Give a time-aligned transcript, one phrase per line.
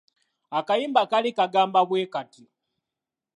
[0.57, 2.43] Akayimba kaali kagamba bwe kati;